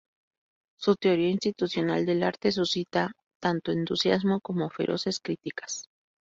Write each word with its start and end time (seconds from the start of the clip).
Su 0.79 0.95
"teoría 0.95 1.29
institucional 1.29 2.07
del 2.07 2.23
arte" 2.23 2.51
suscita 2.51 3.11
tanto 3.39 3.71
entusiasmo 3.71 4.39
como 4.41 4.71
feroces 4.71 5.19
críticas. 5.19 5.85